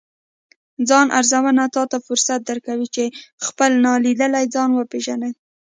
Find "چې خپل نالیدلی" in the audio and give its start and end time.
2.95-4.45